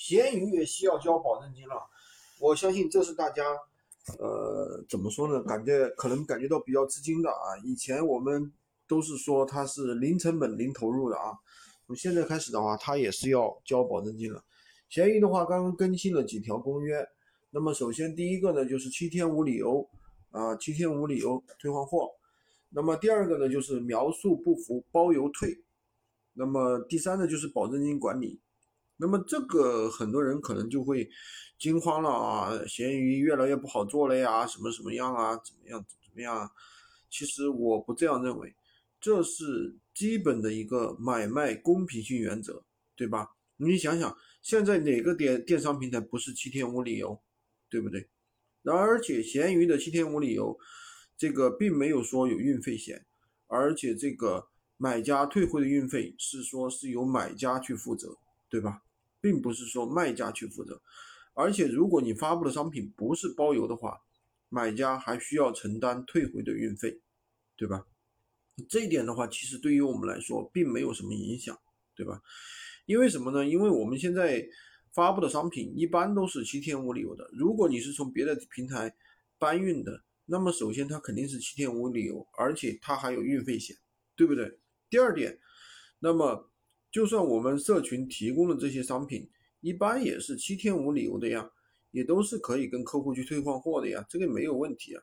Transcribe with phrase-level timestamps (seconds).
[0.00, 1.74] 闲鱼也需要交保证金了。
[2.38, 3.44] 我相信这是大家，
[4.18, 5.42] 呃，怎么说呢？
[5.42, 7.52] 感觉可能感觉到比较吃惊的啊。
[7.62, 8.50] 以前我们
[8.88, 11.36] 都是说它是零成本、零投入的啊，
[11.86, 14.42] 从现在开始的话，它也是要交保证金了。
[14.88, 17.06] 闲鱼的话，刚刚更新了几条公约。
[17.50, 19.86] 那么首先第一个呢，就是七天无理由
[20.30, 22.10] 啊，七天无理由退换货。
[22.70, 25.62] 那么第二个呢，就是描述不符包邮退。
[26.32, 28.40] 那么第三呢，就是保证金管理。
[29.00, 31.08] 那么这个很多人可能就会
[31.58, 36.50] 惊慌了啊，闲鱼越来越不好做了呀，什么什么样啊，怎么样怎么样？
[37.08, 38.54] 其实我不这样认为，
[39.00, 42.62] 这是基本的一个买卖公平性原则，
[42.94, 43.30] 对吧？
[43.56, 47.20] 你想想，现在哪个电电商平台不是七天无理由？
[47.68, 48.08] 对不对？
[48.62, 50.58] 然而且闲鱼的七天无理由，
[51.16, 53.06] 这个并没有说有运费险，
[53.46, 58.16] 而且这个买家退回的运费是说是由买家去负责，
[58.48, 58.82] 对吧？
[59.20, 60.80] 并不是说卖家去负责。
[61.34, 64.00] 而且如果你发布的商品不是包邮的话，
[64.48, 67.00] 买家还需要承担退回的运费，
[67.56, 67.86] 对吧？
[68.68, 71.58] 这一点的话，其实对于我们来说并没有什么影响，
[71.94, 72.20] 对吧？
[72.86, 73.46] 因为什么呢？
[73.46, 74.46] 因为我们现在。
[74.92, 77.30] 发布的商品一般都是七天无理由的。
[77.32, 78.92] 如果你是从别的平台
[79.38, 83.76] 搬运的，那么首先它肯定是七天无理由，而且它还有运费险，
[84.16, 84.58] 对不对？
[84.88, 85.38] 第二点，
[86.00, 86.49] 那么
[86.90, 89.28] 就算我们社群提供的这些商品，
[89.60, 91.50] 一般也是七天无理由的呀，
[91.90, 95.02] 也都是可以跟客户去退换货的呀，这个没有问题啊。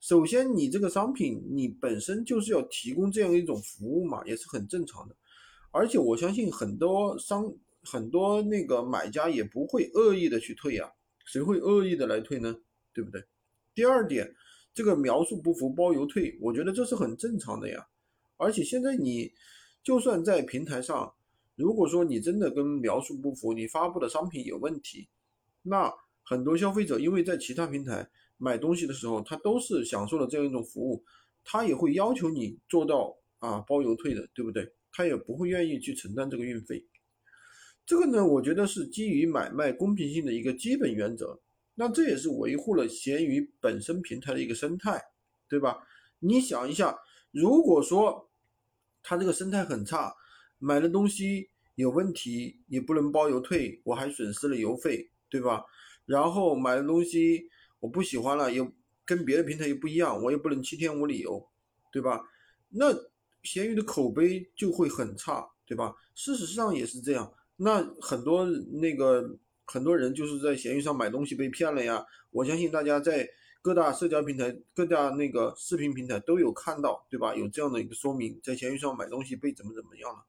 [0.00, 5.16] 首先，你这个商品你本身就是要提供这样一种服务嘛，也是很正常的。
[5.70, 7.52] 而且我相信很多商。
[7.84, 10.88] 很多那个买家也不会恶意的去退呀，
[11.24, 12.56] 谁会恶意的来退呢？
[12.94, 13.20] 对不对？
[13.74, 14.32] 第二点，
[14.72, 17.84] 这个描述不符包邮退，我觉得这是很正常的呀。
[18.36, 19.32] 而且现在你
[19.82, 21.12] 就算在平台上，
[21.54, 25.08] 如果说你真的跟描述不符，你发布的商品有问题，
[25.62, 28.08] 那很多消费者因为在其他平台
[28.38, 31.04] 买东西的时候，他都是享受了这样一种服务，
[31.44, 34.72] 他也会要求你做到啊包邮退的，对不对？
[34.90, 36.86] 他也不会愿意去承担这个运费。
[37.84, 41.40] 这个呢，我觉得是基于买卖公平性的一个基本原则，
[41.74, 45.02] 那这也是维护了闲鱼本身平台的一个生态，
[45.48, 45.78] 对吧？
[46.20, 46.96] 你想一下，
[47.30, 48.30] 如果说
[49.02, 50.14] 它这个生态很差，
[50.64, 55.64] 买的东西有问题也不能包邮退，我还损失了邮费，对吧？
[56.06, 57.48] 然后买的东西
[57.80, 58.70] 我不喜欢了，又
[59.04, 61.44] 跟别的平台又不一样，我也不能七天无理由，
[61.90, 62.22] 对吧？
[62.68, 62.94] 那
[63.42, 65.96] 闲鱼的口碑就会很差，对吧？
[66.14, 67.34] 事实上也是这样。
[67.56, 72.06] 那很多那个很多人就是在闲鱼上买东西被骗了呀。
[72.30, 73.28] 我相信大家在
[73.60, 77.34] 各大社交平台、各大那个视频平台都有看到，对吧？
[77.34, 80.24] 有这样的一个说明，在闲鱼上买东西被怎么怎么样了。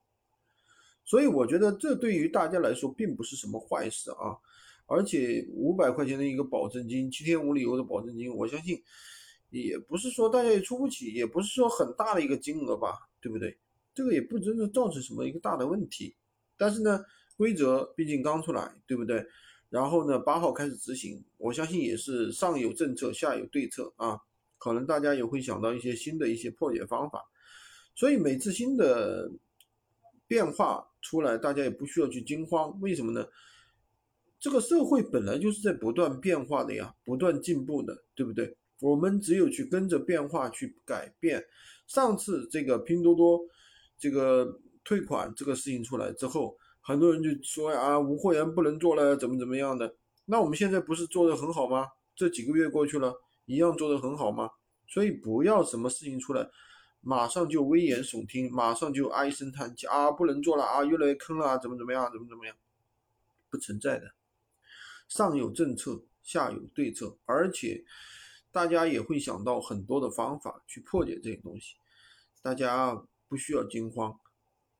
[1.05, 4.37] 所以我觉得这对于大家来说并不是什么坏事啊。
[4.85, 8.81] 而且五百块钱的一个保证金，七天无理由的保证金，我相信
[9.49, 13.57] 也不是说大家也出不起，也不是说很大的一个金额吧，对不对？
[13.93, 16.15] 这个也不真的造成什么一个大的问题。
[16.57, 17.03] 但是呢。
[17.35, 19.25] 规则毕竟刚出来，对不对？
[19.67, 24.19] 然后呢，八号开始执行，我相信也是上有政策，下有对策啊。
[24.59, 27.23] 可能大家也会想到一些新的一些破解方法。
[27.95, 29.31] 所以每次新的
[30.33, 32.75] 变化出来，大家也不需要去惊慌。
[32.81, 33.23] 为什么呢？
[34.39, 38.57] 这个社会本来就是在不断变化的呀，不断进步的，对不对？
[38.81, 41.45] 我们只有去跟着变化去改变。
[41.85, 43.39] 上次这个拼多多
[43.99, 46.57] 这个退款这个事情出来之后。
[46.81, 49.93] 很多人就说啊，无货源不能做了，怎么怎么样的？
[50.25, 51.85] 那我们现在不是做的很好吗？
[52.15, 53.13] 这几个月过去了，
[53.45, 54.49] 一样做的很好吗？
[54.87, 56.49] 所以不要什么事情出来，
[57.05, 62.55] 马上就危言耸听，马上就唉声叹气啊，不能做了啊，越来越坑了，怎么怎么样，怎么怎么样？
[63.49, 64.13] 不存在的，
[65.09, 67.83] 上有政策，下有对策，而且
[68.51, 71.75] 大家也会想到很多的方法去破解这些东西，
[72.41, 74.17] 大家不需要惊慌。